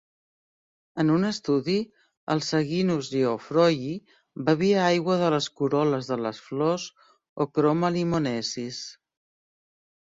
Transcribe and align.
En 1.01 1.11
un 1.15 1.27
estudi, 1.27 1.75
el 2.35 2.41
"Saguinus 2.47 3.11
geoffroyi" 3.17 3.93
bevia 4.49 4.81
aigua 4.89 5.21
de 5.27 5.31
les 5.37 5.53
corol·les 5.61 6.13
de 6.15 6.21
les 6.25 6.43
flors 6.49 6.91
"Ochroma 7.47 7.97
limonesis". 8.01 8.85